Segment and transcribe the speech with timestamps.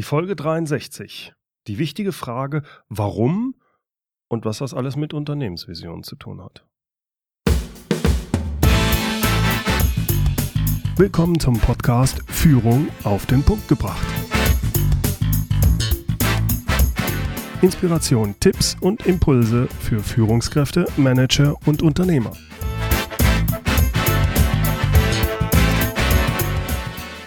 [0.00, 1.34] Die Folge 63.
[1.66, 3.54] Die wichtige Frage, warum
[4.28, 6.64] und was das alles mit Unternehmensvisionen zu tun hat.
[10.96, 14.06] Willkommen zum Podcast Führung auf den Punkt gebracht.
[17.60, 22.32] Inspiration, Tipps und Impulse für Führungskräfte, Manager und Unternehmer.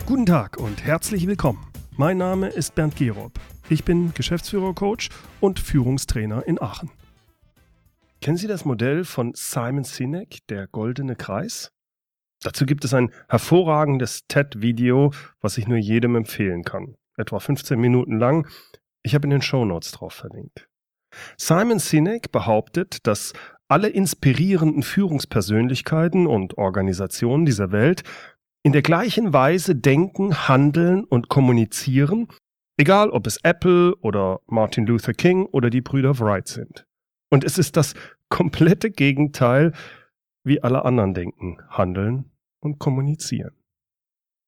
[0.07, 1.72] Guten Tag und herzlich willkommen.
[1.95, 3.33] Mein Name ist Bernd Gerob.
[3.69, 5.09] Ich bin Geschäftsführer-Coach
[5.39, 6.89] und Führungstrainer in Aachen.
[8.19, 11.71] Kennen Sie das Modell von Simon Sinek, der goldene Kreis?
[12.41, 16.95] Dazu gibt es ein hervorragendes TED-Video, was ich nur jedem empfehlen kann.
[17.15, 18.47] Etwa 15 Minuten lang.
[19.03, 20.67] Ich habe in den Show Notes drauf verlinkt.
[21.37, 23.33] Simon Sinek behauptet, dass
[23.67, 28.03] alle inspirierenden Führungspersönlichkeiten und Organisationen dieser Welt
[28.63, 32.29] in der gleichen Weise denken, handeln und kommunizieren,
[32.77, 36.85] egal ob es Apple oder Martin Luther King oder die Brüder Wright sind.
[37.29, 37.93] Und es ist das
[38.29, 39.73] komplette Gegenteil,
[40.45, 43.53] wie alle anderen denken, handeln und kommunizieren.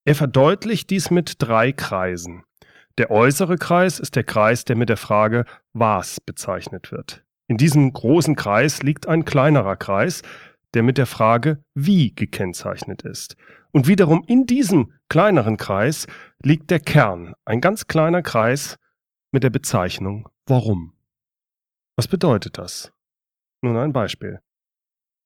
[0.06, 2.44] Er verdeutlicht dies mit drei Kreisen.
[2.98, 7.26] Der äußere Kreis ist der Kreis, der mit der Frage was bezeichnet wird.
[7.48, 10.22] In diesem großen Kreis liegt ein kleinerer Kreis,
[10.74, 13.36] der mit der Frage wie gekennzeichnet ist.
[13.76, 16.08] Und wiederum in diesem kleineren Kreis
[16.42, 18.78] liegt der Kern, ein ganz kleiner Kreis
[19.34, 20.94] mit der Bezeichnung warum.
[21.98, 22.94] Was bedeutet das?
[23.62, 24.40] Nun ein Beispiel.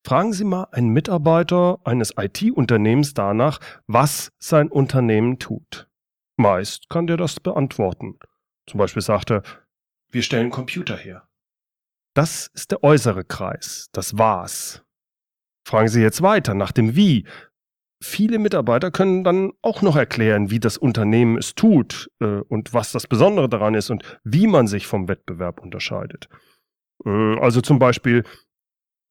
[0.04, 5.88] Fragen Sie mal einen Mitarbeiter eines IT-Unternehmens danach, was sein Unternehmen tut.
[6.36, 8.18] Meist kann der das beantworten.
[8.66, 9.44] Zum Beispiel sagt er,
[10.10, 11.28] wir stellen Computer her.
[12.16, 14.82] Das ist der äußere Kreis, das Was.
[15.68, 17.28] Fragen Sie jetzt weiter nach dem Wie.
[18.02, 22.94] Viele Mitarbeiter können dann auch noch erklären, wie das Unternehmen es tut äh, und was
[22.94, 26.30] das Besondere daran ist und wie man sich vom Wettbewerb unterscheidet.
[27.06, 28.24] Äh, also zum Beispiel,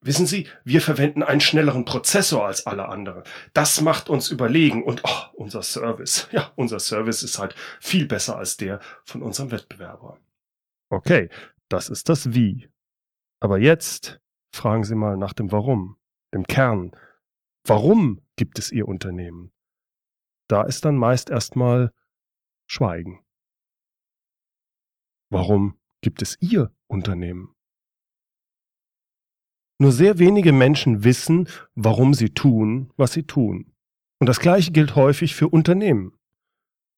[0.00, 3.24] wissen Sie, wir verwenden einen schnelleren Prozessor als alle anderen.
[3.52, 8.38] Das macht uns überlegen und oh, unser Service, ja, unser Service ist halt viel besser
[8.38, 10.18] als der von unserem Wettbewerber.
[10.90, 11.28] Okay,
[11.68, 12.70] das ist das Wie.
[13.40, 14.18] Aber jetzt
[14.54, 15.96] fragen Sie mal nach dem Warum
[16.32, 16.92] dem Kern.
[17.64, 19.52] Warum gibt es Ihr Unternehmen?
[20.48, 21.92] Da ist dann meist erstmal
[22.66, 23.24] Schweigen.
[25.30, 27.54] Warum gibt es Ihr Unternehmen?
[29.80, 33.72] Nur sehr wenige Menschen wissen, warum sie tun, was sie tun.
[34.18, 36.18] Und das Gleiche gilt häufig für Unternehmen.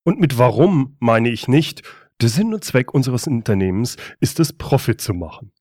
[0.04, 1.82] Und mit warum meine ich nicht,
[2.22, 5.52] der Sinn und Zweck unseres Unternehmens ist es, Profit zu machen.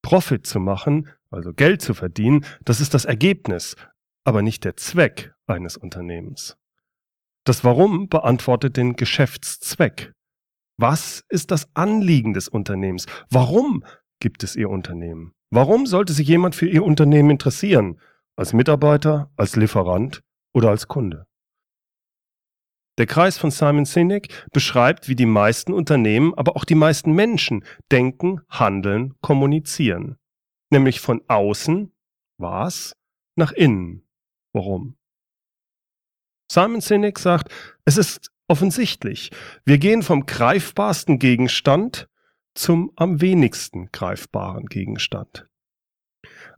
[0.00, 3.76] Profit zu machen also Geld zu verdienen, das ist das Ergebnis,
[4.24, 6.56] aber nicht der Zweck eines Unternehmens.
[7.44, 10.12] Das Warum beantwortet den Geschäftszweck.
[10.76, 13.06] Was ist das Anliegen des Unternehmens?
[13.30, 13.84] Warum
[14.18, 15.32] gibt es Ihr Unternehmen?
[15.50, 18.00] Warum sollte sich jemand für Ihr Unternehmen interessieren?
[18.36, 21.26] Als Mitarbeiter, als Lieferant oder als Kunde?
[22.98, 27.64] Der Kreis von Simon Sinek beschreibt, wie die meisten Unternehmen, aber auch die meisten Menschen
[27.90, 30.16] denken, handeln, kommunizieren
[30.74, 31.92] nämlich von außen,
[32.38, 32.96] was,
[33.36, 34.06] nach innen,
[34.54, 34.96] warum.
[36.50, 37.52] Simon Sinek sagt,
[37.84, 39.30] es ist offensichtlich,
[39.64, 42.08] wir gehen vom greifbarsten Gegenstand
[42.54, 45.48] zum am wenigsten greifbaren Gegenstand.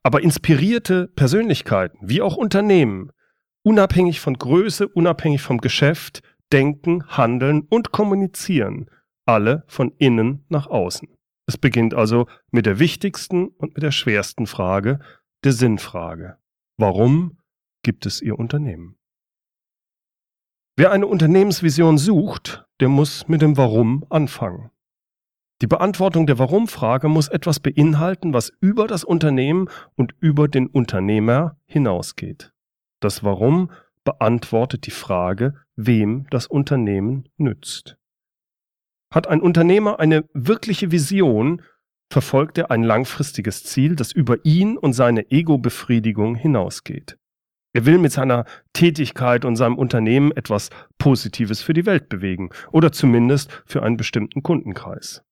[0.02, 3.10] Aber inspirierte Persönlichkeiten, wie auch Unternehmen,
[3.62, 8.90] unabhängig von Größe, unabhängig vom Geschäft, denken, handeln und kommunizieren,
[9.24, 11.08] alle von innen nach außen.
[11.46, 15.00] Es beginnt also mit der wichtigsten und mit der schwersten Frage,
[15.44, 16.38] der Sinnfrage.
[16.76, 17.38] Warum
[17.86, 18.96] gibt es Ihr Unternehmen?
[20.76, 24.72] Wer eine Unternehmensvision sucht, der muss mit dem Warum anfangen.
[25.62, 31.60] Die Beantwortung der Warum-Frage muss etwas beinhalten, was über das Unternehmen und über den Unternehmer
[31.66, 32.52] hinausgeht.
[32.98, 33.70] Das Warum
[34.02, 37.96] beantwortet die Frage, wem das Unternehmen nützt.
[39.14, 41.62] Hat ein Unternehmer eine wirkliche Vision,
[42.10, 47.16] verfolgt er ein langfristiges Ziel, das über ihn und seine Ego-Befriedigung hinausgeht.
[47.72, 52.92] Er will mit seiner Tätigkeit und seinem Unternehmen etwas Positives für die Welt bewegen oder
[52.92, 55.22] zumindest für einen bestimmten Kundenkreis.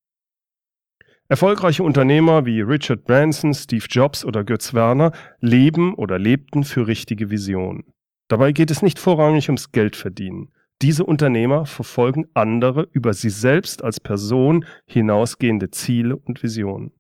[1.29, 7.31] Erfolgreiche Unternehmer wie Richard Branson, Steve Jobs oder Götz Werner leben oder lebten für richtige
[7.31, 7.85] Visionen.
[8.29, 10.51] Dabei geht es nicht vorrangig ums Geldverdienen.
[10.83, 16.93] Diese Unternehmer verfolgen andere über sie selbst als Person hinausgehende Ziele und Visionen.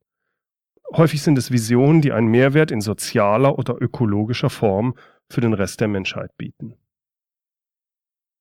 [0.96, 4.94] Häufig sind es Visionen, die einen Mehrwert in sozialer oder ökologischer Form
[5.30, 6.76] für den Rest der Menschheit bieten.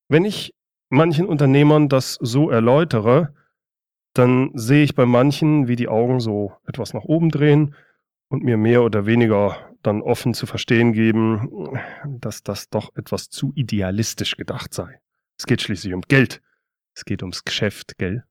[0.08, 0.54] Wenn ich
[0.90, 3.34] manchen Unternehmern das so erläutere,
[4.14, 7.74] dann sehe ich bei manchen, wie die Augen so etwas nach oben drehen
[8.28, 13.52] und mir mehr oder weniger dann offen zu verstehen geben, dass das doch etwas zu
[13.54, 15.00] idealistisch gedacht sei.
[15.38, 16.40] Es geht schließlich um Geld.
[16.96, 18.24] Es geht ums Geschäft, gell?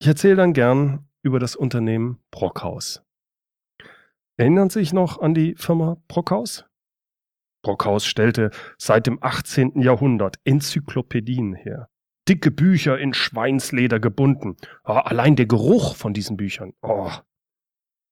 [0.00, 3.02] Ich erzähle dann gern über das Unternehmen Brockhaus.
[4.36, 6.66] Erinnern Sie sich noch an die Firma Brockhaus?
[7.66, 9.80] Brockhaus stellte seit dem 18.
[9.82, 11.88] Jahrhundert Enzyklopädien her.
[12.28, 14.56] Dicke Bücher in Schweinsleder gebunden.
[14.84, 16.74] Oh, allein der Geruch von diesen Büchern.
[16.80, 17.10] Oh.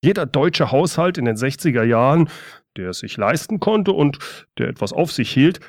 [0.03, 2.29] Jeder deutsche Haushalt in den 60er Jahren,
[2.77, 4.19] der es sich leisten konnte und
[4.59, 5.61] der etwas auf sich hielt,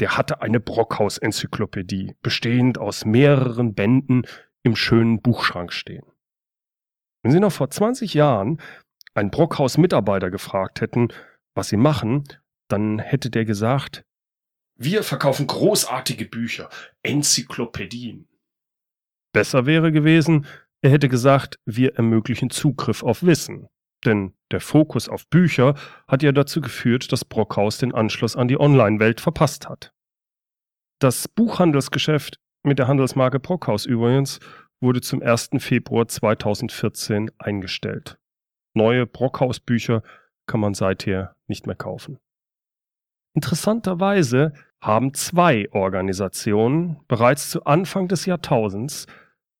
[0.00, 4.22] der hatte eine Brockhaus-Enzyklopädie, bestehend aus mehreren Bänden
[4.62, 6.06] im schönen Buchschrank stehen.
[7.22, 8.58] Wenn Sie noch vor 20 Jahren
[9.12, 11.08] einen Brockhaus-Mitarbeiter gefragt hätten,
[11.54, 12.24] was Sie machen,
[12.68, 14.04] dann hätte der gesagt,
[14.76, 16.68] wir verkaufen großartige Bücher,
[17.02, 18.28] Enzyklopädien.
[19.32, 20.46] Besser wäre gewesen,
[20.82, 23.68] er hätte gesagt, wir ermöglichen Zugriff auf Wissen.
[24.04, 25.74] Denn der Fokus auf Bücher
[26.06, 29.92] hat ja dazu geführt, dass Brockhaus den Anschluss an die Online-Welt verpasst hat.
[31.00, 34.40] Das Buchhandelsgeschäft mit der Handelsmarke Brockhaus übrigens
[34.80, 35.50] wurde zum 1.
[35.58, 38.18] Februar 2014 eingestellt.
[38.74, 40.02] Neue Brockhaus-Bücher
[40.46, 42.18] kann man seither nicht mehr kaufen.
[43.34, 49.06] Interessanterweise haben zwei Organisationen bereits zu Anfang des Jahrtausends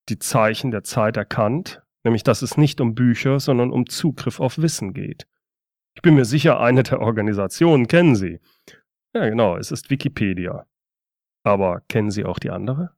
[0.09, 4.59] die Zeichen der Zeit erkannt nämlich dass es nicht um Bücher, sondern um Zugriff auf
[4.59, 5.26] Wissen geht.
[5.97, 8.41] Ich bin mir sicher, eine der Organisationen kennen Sie.
[9.15, 10.67] Ja, genau, es ist Wikipedia.
[11.44, 12.94] Aber kennen Sie auch die andere?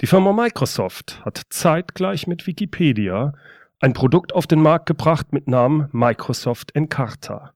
[0.00, 3.34] Die Firma Microsoft hat zeitgleich mit Wikipedia
[3.80, 7.54] ein Produkt auf den Markt gebracht mit Namen Microsoft Encarta.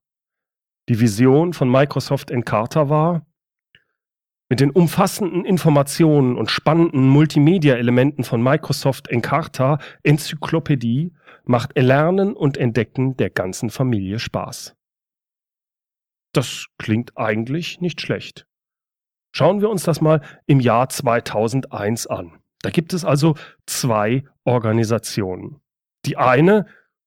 [0.88, 3.26] Die Vision von Microsoft Encarta war,
[4.48, 11.12] mit den umfassenden Informationen und spannenden Multimedia-Elementen von Microsoft Encarta Enzyklopädie
[11.44, 14.76] macht Erlernen und Entdecken der ganzen Familie Spaß.
[16.32, 18.46] Das klingt eigentlich nicht schlecht.
[19.32, 22.38] Schauen wir uns das mal im Jahr 2001 an.
[22.62, 23.34] Da gibt es also
[23.66, 25.60] zwei Organisationen.
[26.04, 26.66] Die eine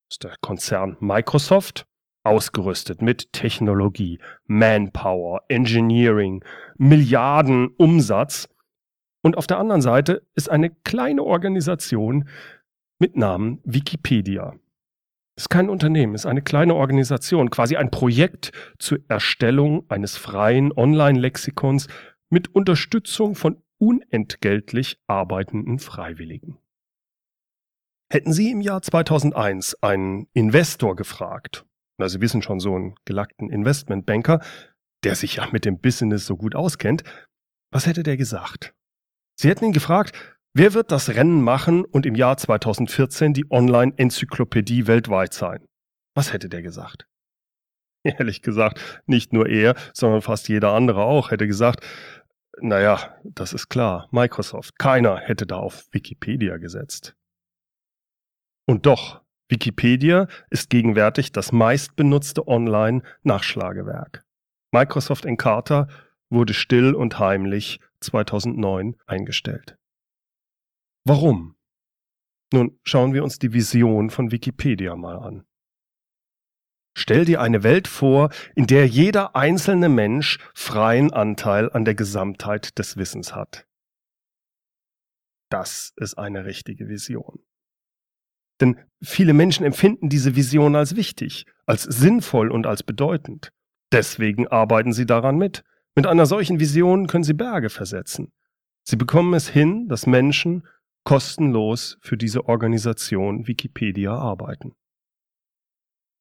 [0.09, 1.85] ist der Konzern Microsoft,
[2.23, 6.43] ausgerüstet mit Technologie, Manpower, Engineering,
[6.77, 8.49] Milliarden Umsatz.
[9.21, 12.27] Und auf der anderen Seite ist eine kleine Organisation
[12.99, 14.55] mit Namen Wikipedia.
[15.35, 20.17] Es ist kein Unternehmen, es ist eine kleine Organisation, quasi ein Projekt zur Erstellung eines
[20.17, 21.87] freien Online-Lexikons
[22.29, 26.57] mit Unterstützung von unentgeltlich arbeitenden Freiwilligen.
[28.11, 31.65] Hätten Sie im Jahr 2001 einen Investor gefragt,
[31.99, 34.41] na, Sie wissen schon, so einen gelackten Investmentbanker,
[35.03, 37.03] der sich ja mit dem Business so gut auskennt,
[37.71, 38.73] was hätte der gesagt?
[39.39, 40.17] Sie hätten ihn gefragt,
[40.53, 45.65] wer wird das Rennen machen und im Jahr 2014 die Online-Enzyklopädie weltweit sein?
[46.15, 47.05] Was hätte der gesagt?
[48.03, 51.85] Ehrlich gesagt, nicht nur er, sondern fast jeder andere auch hätte gesagt,
[52.61, 54.77] naja, das ist klar, Microsoft.
[54.79, 57.15] Keiner hätte da auf Wikipedia gesetzt.
[58.67, 64.23] Und doch, Wikipedia ist gegenwärtig das meistbenutzte Online-Nachschlagewerk.
[64.71, 65.87] Microsoft Encarta
[66.29, 69.77] wurde still und heimlich 2009 eingestellt.
[71.03, 71.55] Warum?
[72.53, 75.45] Nun schauen wir uns die Vision von Wikipedia mal an.
[76.95, 82.77] Stell dir eine Welt vor, in der jeder einzelne Mensch freien Anteil an der Gesamtheit
[82.77, 83.67] des Wissens hat.
[85.49, 87.39] Das ist eine richtige Vision.
[88.61, 93.51] Denn viele Menschen empfinden diese Vision als wichtig, als sinnvoll und als bedeutend.
[93.91, 95.63] Deswegen arbeiten sie daran mit.
[95.95, 98.31] Mit einer solchen Vision können sie Berge versetzen.
[98.83, 100.67] Sie bekommen es hin, dass Menschen
[101.03, 104.73] kostenlos für diese Organisation Wikipedia arbeiten.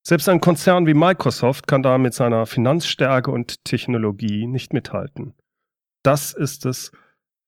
[0.06, 5.34] Selbst ein Konzern wie Microsoft kann da mit seiner Finanzstärke und Technologie nicht mithalten.
[6.02, 6.92] Das ist es,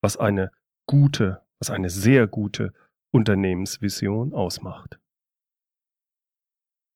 [0.02, 0.50] was eine
[0.87, 2.75] gute, was eine sehr gute
[3.11, 4.99] Unternehmensvision ausmacht.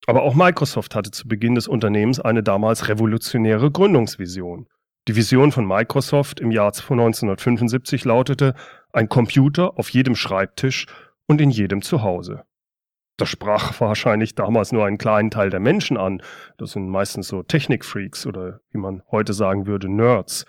[0.06, 4.68] Aber auch Microsoft hatte zu Beginn des Unternehmens eine damals revolutionäre Gründungsvision.
[5.08, 8.54] Die Vision von Microsoft im Jahr 1975 lautete
[8.92, 10.86] ein Computer auf jedem Schreibtisch
[11.26, 12.44] und in jedem Zuhause.
[13.16, 16.22] Das sprach wahrscheinlich damals nur einen kleinen Teil der Menschen an.
[16.58, 20.46] Das sind meistens so Technikfreaks oder wie man heute sagen würde, Nerds.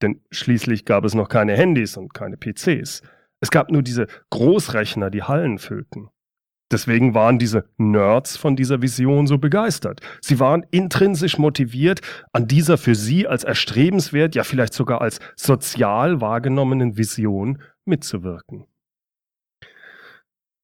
[0.00, 3.02] Denn schließlich gab es noch keine Handys und keine PCs.
[3.40, 6.10] Es gab nur diese Großrechner, die Hallen füllten.
[6.70, 10.00] Deswegen waren diese Nerds von dieser Vision so begeistert.
[10.20, 12.00] Sie waren intrinsisch motiviert,
[12.32, 18.66] an dieser für sie als erstrebenswert, ja vielleicht sogar als sozial wahrgenommenen Vision mitzuwirken.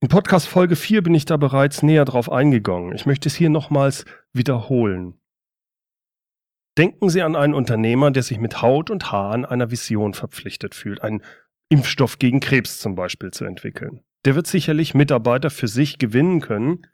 [0.00, 2.95] In Podcast Folge 4 bin ich da bereits näher drauf eingegangen.
[2.95, 4.04] Ich möchte es hier nochmals
[4.35, 5.14] wiederholen.
[6.76, 11.02] Denken Sie an einen Unternehmer, der sich mit Haut und Haaren einer Vision verpflichtet fühlt,
[11.02, 11.23] einen
[11.68, 16.87] Impfstoff gegen Krebs zum Beispiel zu entwickeln der wird sicherlich Mitarbeiter für sich gewinnen können,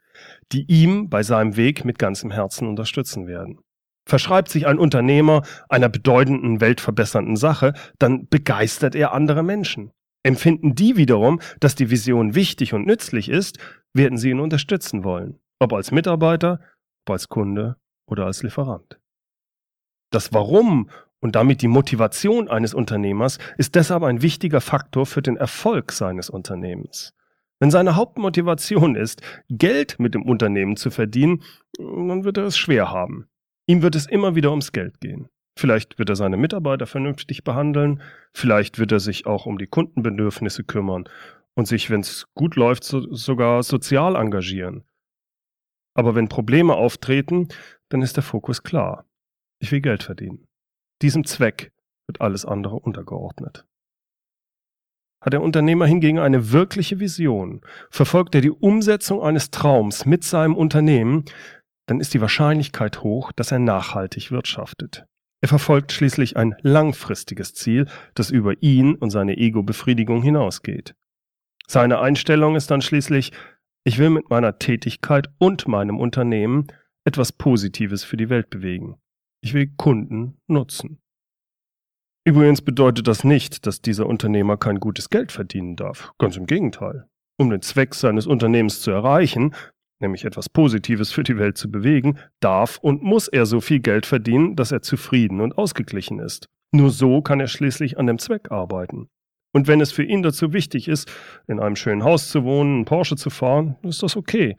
[0.51, 3.59] die ihm bei seinem Weg mit ganzem Herzen unterstützen werden.
[4.07, 9.91] Verschreibt sich ein Unternehmer einer bedeutenden, weltverbessernden Sache, dann begeistert er andere Menschen.
[10.23, 13.57] Empfinden die wiederum, dass die Vision wichtig und nützlich ist,
[13.93, 16.59] werden sie ihn unterstützen wollen, ob als Mitarbeiter,
[17.05, 18.99] ob als Kunde oder als Lieferant.
[20.11, 20.89] Das Warum
[21.21, 26.29] und damit die Motivation eines Unternehmers ist deshalb ein wichtiger Faktor für den Erfolg seines
[26.29, 27.13] Unternehmens.
[27.59, 31.43] Wenn seine Hauptmotivation ist, Geld mit dem Unternehmen zu verdienen,
[31.77, 33.27] dann wird er es schwer haben.
[33.67, 35.29] Ihm wird es immer wieder ums Geld gehen.
[35.57, 38.01] Vielleicht wird er seine Mitarbeiter vernünftig behandeln,
[38.33, 41.07] vielleicht wird er sich auch um die Kundenbedürfnisse kümmern
[41.53, 44.85] und sich, wenn es gut läuft, so, sogar sozial engagieren.
[45.93, 47.49] Aber wenn Probleme auftreten,
[47.89, 49.05] dann ist der Fokus klar.
[49.59, 50.47] Ich will Geld verdienen.
[51.01, 51.71] Diesem Zweck
[52.07, 53.65] wird alles andere untergeordnet.
[55.23, 60.55] Hat der Unternehmer hingegen eine wirkliche Vision, verfolgt er die Umsetzung eines Traums mit seinem
[60.55, 61.25] Unternehmen,
[61.85, 65.05] dann ist die Wahrscheinlichkeit hoch, dass er nachhaltig wirtschaftet.
[65.41, 70.93] Er verfolgt schließlich ein langfristiges Ziel, das über ihn und seine Ego-Befriedigung hinausgeht.
[71.67, 73.31] Seine Einstellung ist dann schließlich,
[73.83, 76.67] ich will mit meiner Tätigkeit und meinem Unternehmen
[77.05, 79.00] etwas Positives für die Welt bewegen.
[79.43, 80.99] Ich will Kunden nutzen.
[82.23, 86.11] Übrigens bedeutet das nicht, dass dieser Unternehmer kein gutes Geld verdienen darf.
[86.19, 87.07] Ganz im Gegenteil.
[87.39, 89.55] Um den Zweck seines Unternehmens zu erreichen,
[89.99, 94.05] nämlich etwas Positives für die Welt zu bewegen, darf und muss er so viel Geld
[94.05, 96.47] verdienen, dass er zufrieden und ausgeglichen ist.
[96.71, 99.09] Nur so kann er schließlich an dem Zweck arbeiten.
[99.53, 101.11] Und wenn es für ihn dazu wichtig ist,
[101.47, 104.55] in einem schönen Haus zu wohnen, einen Porsche zu fahren, ist das okay.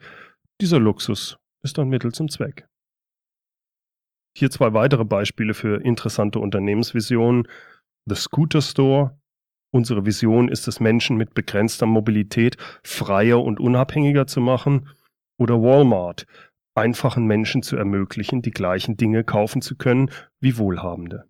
[0.61, 2.67] Dieser Luxus ist ein Mittel zum Zweck.
[4.35, 7.47] Hier zwei weitere Beispiele für interessante Unternehmensvisionen.
[8.05, 9.17] The Scooter Store.
[9.71, 14.89] Unsere Vision ist es, Menschen mit begrenzter Mobilität freier und unabhängiger zu machen.
[15.37, 16.25] Oder Walmart.
[16.75, 20.09] Einfachen Menschen zu ermöglichen, die gleichen Dinge kaufen zu können
[20.39, 21.25] wie Wohlhabende.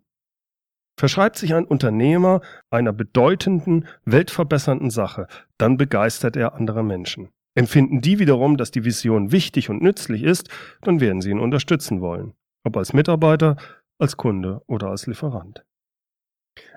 [0.98, 5.26] Verschreibt sich ein Unternehmer einer bedeutenden, weltverbessernden Sache,
[5.58, 7.28] dann begeistert er andere Menschen.
[7.54, 10.48] Empfinden die wiederum, dass die Vision wichtig und nützlich ist,
[10.82, 13.56] dann werden sie ihn unterstützen wollen ob als Mitarbeiter,
[13.98, 15.64] als Kunde oder als Lieferant.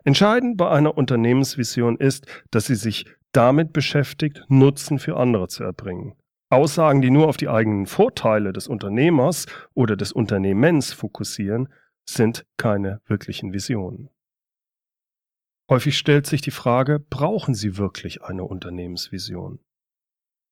[0.03, 6.15] Entscheidend bei einer Unternehmensvision ist, dass sie sich damit beschäftigt, Nutzen für andere zu erbringen.
[6.49, 11.67] Aussagen, die nur auf die eigenen Vorteile des Unternehmers oder des Unternehmens fokussieren,
[12.09, 14.09] sind keine wirklichen Visionen.
[15.69, 19.59] Häufig stellt sich die Frage, brauchen Sie wirklich eine Unternehmensvision?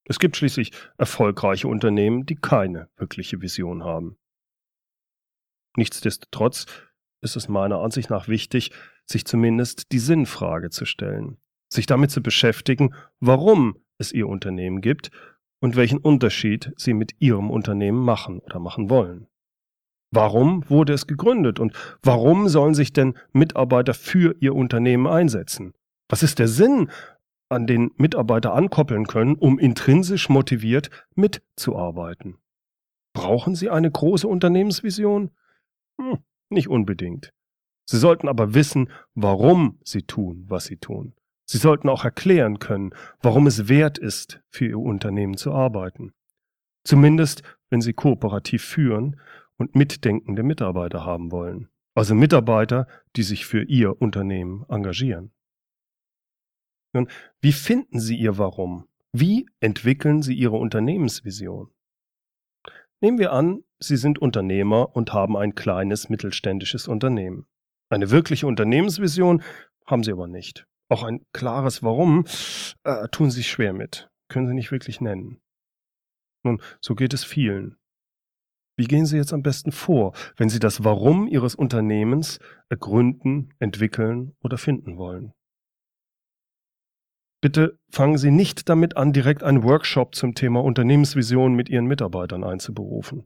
[0.03, 4.17] Es gibt schließlich erfolgreiche Unternehmen, die keine wirkliche Vision haben.
[5.75, 6.65] Nichtsdestotrotz
[7.22, 8.72] ist es meiner Ansicht nach wichtig,
[9.05, 11.38] sich zumindest die Sinnfrage zu stellen,
[11.70, 15.12] sich damit zu beschäftigen, warum es ihr Unternehmen gibt
[15.60, 19.27] und welchen Unterschied sie mit ihrem Unternehmen machen oder machen wollen.
[20.12, 25.74] Warum wurde es gegründet und warum sollen sich denn Mitarbeiter für ihr Unternehmen einsetzen?
[26.08, 26.89] Was ist der Sinn,
[27.50, 32.38] an den Mitarbeiter ankoppeln können, um intrinsisch motiviert mitzuarbeiten?
[33.13, 35.32] Brauchen Sie eine große Unternehmensvision?
[35.99, 37.31] Hm, nicht unbedingt.
[37.87, 41.13] Sie sollten aber wissen, warum sie tun, was sie tun.
[41.47, 46.11] Sie sollten auch erklären können, warum es wert ist, für ihr Unternehmen zu arbeiten.
[46.83, 49.19] Zumindest, wenn sie kooperativ führen
[49.57, 51.69] und mitdenkende Mitarbeiter haben wollen.
[51.93, 55.31] Also Mitarbeiter, die sich für ihr Unternehmen engagieren.
[56.95, 57.09] Nun,
[57.41, 58.87] wie finden Sie Ihr Warum?
[59.11, 61.69] Wie entwickeln Sie Ihre Unternehmensvision?
[63.01, 67.46] Nehmen wir an, Sie sind Unternehmer und haben ein kleines mittelständisches Unternehmen.
[67.89, 69.44] Eine wirkliche Unternehmensvision
[69.86, 70.65] haben Sie aber nicht.
[70.89, 72.25] Auch ein klares Warum
[72.84, 74.10] äh, tun Sie schwer mit.
[74.29, 75.41] Können Sie nicht wirklich nennen.
[76.44, 77.77] Nun, so geht es vielen.
[78.77, 82.39] Wie gehen Sie jetzt am besten vor, wenn Sie das Warum Ihres Unternehmens
[82.70, 85.34] ergründen, entwickeln oder finden wollen?
[87.41, 92.44] Bitte fangen Sie nicht damit an, direkt einen Workshop zum Thema Unternehmensvision mit Ihren Mitarbeitern
[92.44, 93.25] einzuberufen.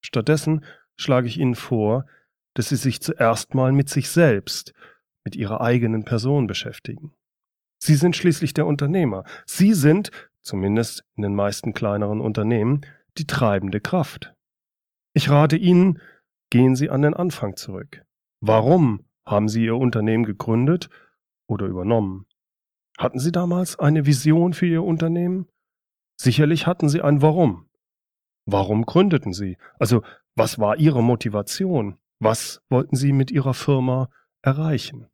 [0.00, 0.64] Stattdessen
[0.96, 2.06] schlage ich Ihnen vor,
[2.54, 4.72] dass Sie sich zuerst mal mit sich selbst,
[5.24, 7.12] mit Ihrer eigenen Person beschäftigen.
[7.78, 9.24] Sie sind schließlich der Unternehmer.
[9.46, 10.10] Sie sind
[10.42, 12.80] zumindest in den meisten kleineren Unternehmen,
[13.18, 14.34] die treibende Kraft.
[15.14, 16.00] Ich rate Ihnen,
[16.50, 18.04] gehen Sie an den Anfang zurück.
[18.40, 20.88] Warum haben Sie Ihr Unternehmen gegründet
[21.46, 22.26] oder übernommen?
[22.96, 25.46] Hatten Sie damals eine Vision für Ihr Unternehmen?
[26.20, 27.67] Sicherlich hatten Sie ein Warum.
[28.50, 29.58] Warum gründeten Sie?
[29.78, 30.02] Also,
[30.34, 31.98] was war Ihre Motivation?
[32.18, 34.08] Was wollten Sie mit Ihrer Firma
[34.40, 35.06] erreichen?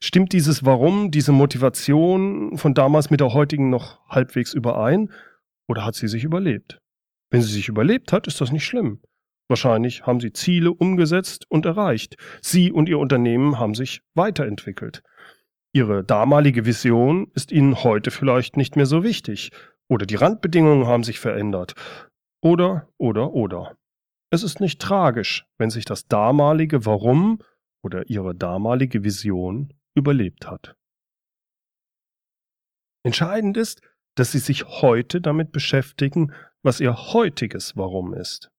[0.00, 5.12] Stimmt dieses Warum, diese Motivation von damals mit der heutigen noch halbwegs überein
[5.68, 6.80] oder hat sie sich überlebt?
[7.30, 9.00] Wenn sie sich überlebt hat, ist das nicht schlimm.
[9.46, 12.16] Wahrscheinlich haben sie Ziele umgesetzt und erreicht.
[12.40, 15.04] Sie und ihr Unternehmen haben sich weiterentwickelt.
[15.72, 19.52] Ihre damalige Vision ist Ihnen heute vielleicht nicht mehr so wichtig.
[19.92, 21.74] Oder die Randbedingungen haben sich verändert.
[22.42, 23.76] Oder, oder, oder.
[24.32, 27.42] Es ist nicht tragisch, wenn sich das damalige Warum
[27.84, 30.76] oder Ihre damalige Vision überlebt hat.
[33.04, 33.82] Entscheidend ist,
[34.16, 36.32] dass Sie sich heute damit beschäftigen,
[36.62, 38.50] was Ihr heutiges Warum ist.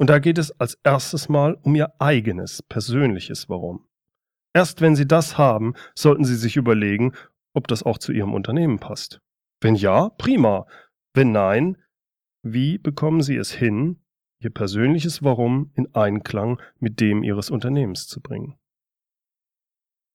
[0.00, 3.86] Und da geht es als erstes mal um Ihr eigenes, persönliches Warum.
[4.54, 7.12] Erst wenn Sie das haben, sollten Sie sich überlegen,
[7.52, 9.20] ob das auch zu Ihrem Unternehmen passt.
[9.62, 10.66] Wenn ja, prima.
[11.14, 11.78] Wenn nein,
[12.42, 14.00] wie bekommen Sie es hin,
[14.40, 18.58] Ihr persönliches Warum in Einklang mit dem Ihres Unternehmens zu bringen?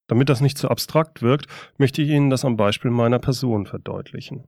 [0.07, 4.47] Damit das nicht zu abstrakt wirkt, möchte ich Ihnen das am Beispiel meiner Person verdeutlichen.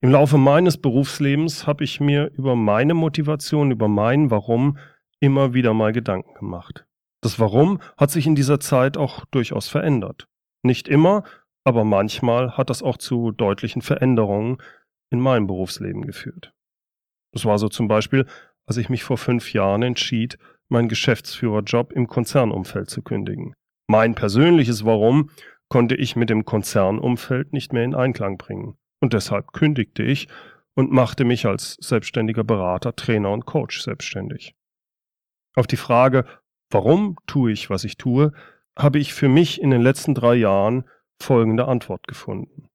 [0.00, 4.78] Im Laufe meines Berufslebens habe ich mir über meine Motivation, über mein Warum
[5.20, 6.86] immer wieder mal Gedanken gemacht.
[7.20, 10.28] Das Warum hat sich in dieser Zeit auch durchaus verändert.
[10.62, 11.22] Nicht immer,
[11.68, 14.56] aber manchmal hat das auch zu deutlichen Veränderungen
[15.10, 16.54] in meinem Berufsleben geführt.
[17.32, 18.24] Das war so zum Beispiel,
[18.66, 20.38] als ich mich vor fünf Jahren entschied,
[20.70, 23.52] meinen Geschäftsführerjob im Konzernumfeld zu kündigen.
[23.86, 25.28] Mein persönliches Warum
[25.68, 28.78] konnte ich mit dem Konzernumfeld nicht mehr in Einklang bringen.
[29.00, 30.26] Und deshalb kündigte ich
[30.74, 34.54] und machte mich als selbstständiger Berater, Trainer und Coach selbstständig.
[35.54, 36.24] Auf die Frage,
[36.70, 38.32] Warum tue ich, was ich tue,
[38.78, 40.84] habe ich für mich in den letzten drei Jahren
[41.22, 42.68] folgende Antwort gefunden.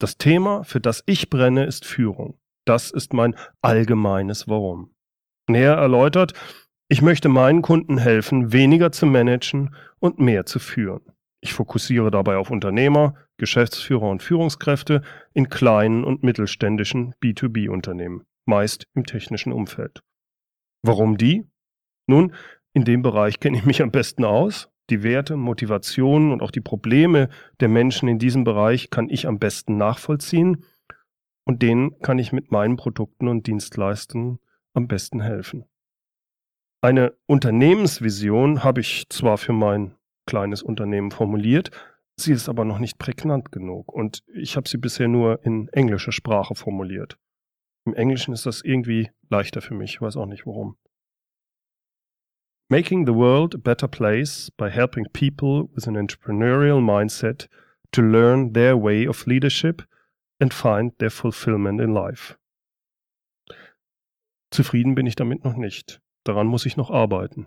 [0.00, 2.38] Das Thema, für das ich brenne, ist Führung.
[2.64, 4.94] Das ist mein allgemeines Warum.
[5.48, 6.34] Näher erläutert,
[6.88, 11.02] ich möchte meinen Kunden helfen, weniger zu managen und mehr zu führen.
[11.40, 15.02] Ich fokussiere dabei auf Unternehmer, Geschäftsführer und Führungskräfte
[15.34, 20.02] in kleinen und mittelständischen B2B-Unternehmen, meist im technischen Umfeld.
[20.82, 21.46] Warum die?
[22.06, 22.34] Nun,
[22.72, 24.70] in dem Bereich kenne ich mich am besten aus.
[24.90, 27.28] Die Werte, Motivationen und auch die Probleme
[27.60, 30.64] der Menschen in diesem Bereich kann ich am besten nachvollziehen
[31.44, 34.38] und denen kann ich mit meinen Produkten und Dienstleistungen
[34.72, 35.64] am besten helfen.
[36.80, 39.94] Eine Unternehmensvision habe ich zwar für mein
[40.26, 41.70] kleines Unternehmen formuliert,
[42.16, 46.12] sie ist aber noch nicht prägnant genug und ich habe sie bisher nur in englischer
[46.12, 47.18] Sprache formuliert.
[47.84, 50.76] Im Englischen ist das irgendwie leichter für mich, weiß auch nicht warum.
[52.70, 57.48] Making the world a better place by helping people with an entrepreneurial mindset
[57.92, 59.82] to learn their way of leadership
[60.38, 62.36] and find their fulfillment in life.
[64.50, 66.02] Zufrieden bin ich damit noch nicht.
[66.24, 67.46] Daran muss ich noch arbeiten.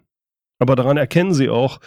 [0.57, 1.79] Aber daran erkennen Sie auch,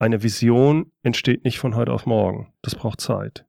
[0.00, 2.52] eine Vision entsteht nicht von heute auf morgen.
[2.62, 3.46] Das braucht Zeit.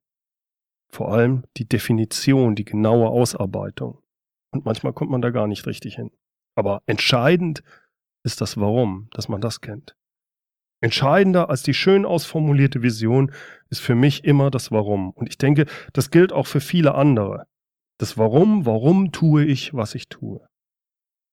[0.89, 4.03] Vor allem die Definition, die genaue Ausarbeitung.
[4.51, 6.11] Und manchmal kommt man da gar nicht richtig hin.
[6.55, 7.84] Aber entscheidend ist
[8.41, 9.95] das Warum, dass man das kennt.
[10.81, 13.31] Entscheidender als die schön ausformulierte Vision
[13.69, 15.11] ist für mich immer das Warum.
[15.11, 17.45] Und ich denke, das gilt auch für viele andere.
[17.97, 20.45] Das Warum, warum tue ich, was ich tue.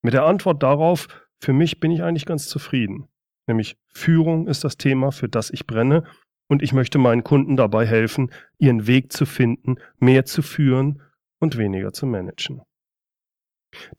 [0.02, 1.08] Mit der Antwort darauf,
[1.40, 3.08] für mich bin ich eigentlich ganz zufrieden.
[3.46, 6.04] Nämlich Führung ist das Thema, für das ich brenne
[6.48, 11.02] und ich möchte meinen Kunden dabei helfen, ihren Weg zu finden, mehr zu führen
[11.40, 12.62] und weniger zu managen.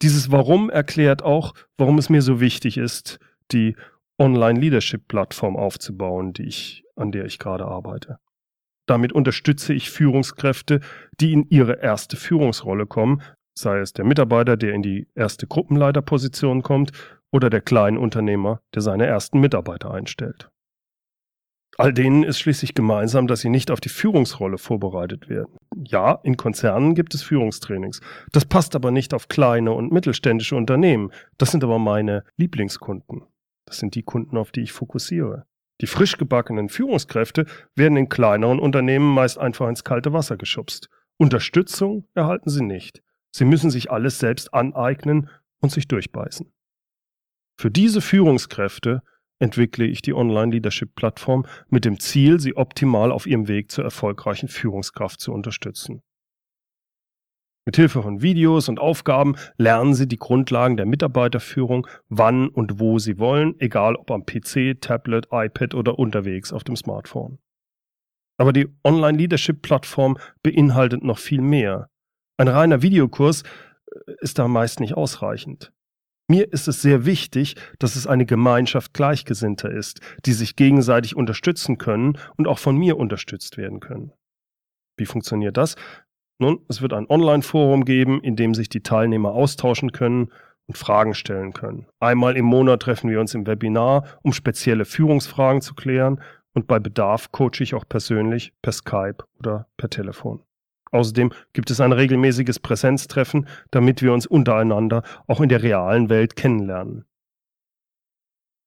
[0.02, 3.20] Dieses Warum erklärt auch, warum es mir so wichtig ist,
[3.52, 3.76] die
[4.20, 8.20] Online-Leadership-Plattform aufzubauen, die ich, an der ich gerade arbeite.
[8.86, 10.82] Damit unterstütze ich Führungskräfte,
[11.20, 13.22] die in ihre erste Führungsrolle kommen,
[13.58, 16.92] sei es der Mitarbeiter, der in die erste Gruppenleiterposition kommt,
[17.32, 20.50] oder der Kleinunternehmer, der seine ersten Mitarbeiter einstellt.
[21.78, 25.58] All denen ist schließlich gemeinsam, dass sie nicht auf die Führungsrolle vorbereitet werden.
[25.76, 28.00] Ja, in Konzernen gibt es Führungstrainings.
[28.32, 31.12] Das passt aber nicht auf kleine und mittelständische Unternehmen.
[31.38, 33.24] Das sind aber meine Lieblingskunden.
[33.66, 35.46] Das sind die Kunden, auf die ich fokussiere.
[35.82, 40.90] Die frisch gebackenen Führungskräfte werden in kleineren Unternehmen meist einfach ins kalte Wasser geschubst.
[41.18, 43.02] Unterstützung erhalten sie nicht.
[43.32, 46.52] Sie müssen sich alles selbst aneignen und sich durchbeißen.
[47.60, 49.02] Für diese Führungskräfte
[49.44, 55.20] entwickle ich die Online-Leadership-Plattform mit dem Ziel, sie optimal auf ihrem Weg zur erfolgreichen Führungskraft
[55.20, 56.02] zu unterstützen.
[57.66, 63.20] Mithilfe von Videos und Aufgaben lernen Sie die Grundlagen der Mitarbeiterführung, wann und wo Sie
[63.20, 67.40] wollen, egal ob am PC, Tablet, iPad oder unterwegs auf dem Smartphone.
[68.38, 71.90] Aber die Online-Leadership-Plattform beinhaltet noch viel mehr.
[72.38, 75.72] Ein reiner Videokurs äh, ist da meist nicht ausreichend.
[76.30, 81.78] Mir ist es sehr wichtig, dass es eine Gemeinschaft Gleichgesinnter ist, die sich gegenseitig unterstützen
[81.78, 84.14] können und auch von mir unterstützt werden können.
[84.98, 85.76] Wie funktioniert das?
[86.40, 90.32] Nun, es wird ein Online-Forum geben, in dem sich die Teilnehmer austauschen können
[90.66, 91.88] und Fragen stellen können.
[92.00, 96.22] Einmal im Monat treffen wir uns im Webinar, um spezielle Führungsfragen zu klären
[96.54, 100.44] und bei Bedarf coache ich auch persönlich per Skype oder per Telefon.
[100.94, 106.36] Außerdem gibt es ein regelmäßiges Präsenztreffen, damit wir uns untereinander auch in der realen Welt
[106.36, 107.06] kennenlernen.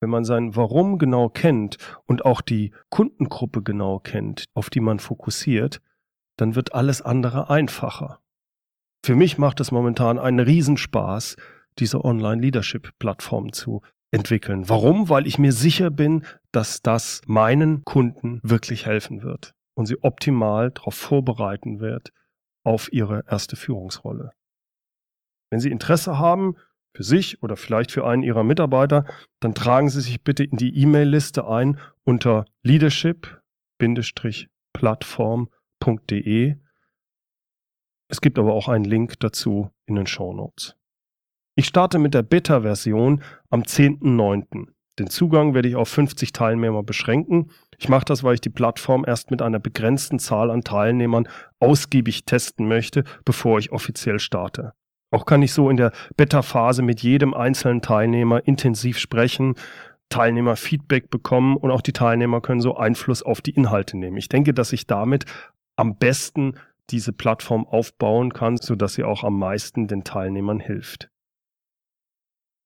[0.01, 4.99] Wenn man sein Warum genau kennt und auch die Kundengruppe genau kennt, auf die man
[4.99, 5.81] fokussiert,
[6.35, 8.19] dann wird alles andere einfacher.
[9.03, 11.37] Für mich macht es momentan einen Riesenspaß,
[11.79, 14.67] diese Online-Leadership-Plattform zu entwickeln.
[14.67, 15.09] Warum?
[15.09, 20.71] Weil ich mir sicher bin, dass das meinen Kunden wirklich helfen wird und sie optimal
[20.71, 22.11] darauf vorbereiten wird
[22.65, 24.33] auf ihre erste Führungsrolle.
[25.49, 26.57] Wenn Sie Interesse haben,
[26.93, 29.05] für sich oder vielleicht für einen Ihrer Mitarbeiter,
[29.39, 36.55] dann tragen Sie sich bitte in die E-Mail-Liste ein unter leadership-plattform www.beta.de.
[38.09, 40.75] Es gibt aber auch einen Link dazu in den Show Notes.
[41.55, 44.67] Ich starte mit der Beta-Version am 10.09.
[44.99, 47.51] Den Zugang werde ich auf 50 Teilnehmer beschränken.
[47.79, 51.27] Ich mache das, weil ich die Plattform erst mit einer begrenzten Zahl an Teilnehmern
[51.59, 54.73] ausgiebig testen möchte, bevor ich offiziell starte.
[55.11, 59.55] Auch kann ich so in der Beta-Phase mit jedem einzelnen Teilnehmer intensiv sprechen,
[60.09, 64.17] Teilnehmer Feedback bekommen und auch die Teilnehmer können so Einfluss auf die Inhalte nehmen.
[64.17, 65.25] Ich denke, dass ich damit
[65.75, 66.55] am besten
[66.89, 71.09] diese Plattform aufbauen kann, sodass sie auch am meisten den Teilnehmern hilft.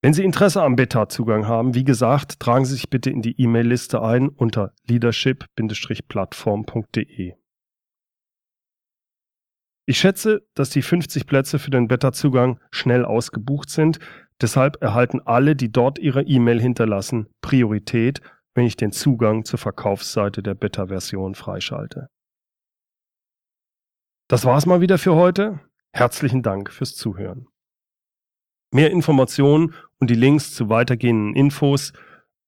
[0.03, 4.01] Wenn Sie Interesse am Beta-Zugang haben, wie gesagt, tragen Sie sich bitte in die E-Mail-Liste
[4.01, 7.35] ein unter leadership-plattform.de.
[9.85, 13.99] Ich schätze, dass die 50 Plätze für den Beta-Zugang schnell ausgebucht sind.
[14.41, 18.21] Deshalb erhalten alle, die dort ihre E-Mail hinterlassen, Priorität,
[18.55, 22.07] wenn ich den Zugang zur Verkaufsseite der Beta-Version freischalte.
[24.27, 25.59] Das war's mal wieder für heute.
[25.93, 27.50] Herzlichen Dank fürs Zuhören.
[28.73, 31.91] Mehr Informationen und die Links zu weitergehenden Infos,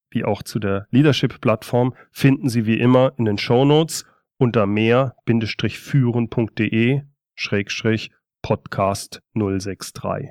[0.09, 4.05] wie auch zu der Leadership-Plattform, finden Sie wie immer in den Show Notes
[4.37, 7.01] unter mehr-führen.de
[8.41, 10.29] Podcast 063.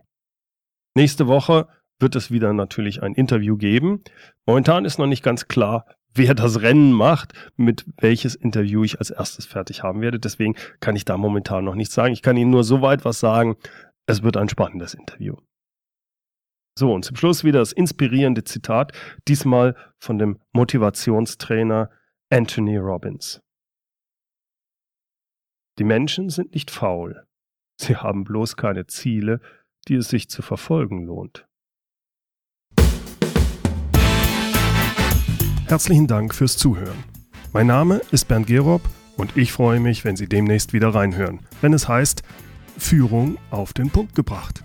[0.95, 4.03] Nächste Woche wird es wieder natürlich ein Interview geben.
[4.47, 9.11] Momentan ist noch nicht ganz klar, wer das Rennen macht, mit welches Interview ich als
[9.11, 10.19] erstes fertig haben werde.
[10.19, 12.15] Deswegen kann ich da momentan noch nichts sagen.
[12.15, 13.57] Ich kann Ihnen nur so weit was sagen.
[14.07, 15.37] Es wird ein spannendes Interview.
[16.79, 18.93] So, und zum Schluss wieder das inspirierende Zitat,
[19.29, 21.91] diesmal von dem Motivationstrainer
[22.31, 23.43] Anthony Robbins.
[25.79, 27.27] Die Menschen sind nicht faul.
[27.79, 29.41] Sie haben bloß keine Ziele,
[29.89, 31.47] die es sich zu verfolgen lohnt.
[35.67, 37.05] Herzlichen Dank fürs Zuhören.
[37.53, 38.83] Mein Name ist Bernd Gerob
[39.17, 42.23] und ich freue mich, wenn Sie demnächst wieder reinhören, wenn es heißt
[42.79, 44.65] Führung auf den Punkt gebracht.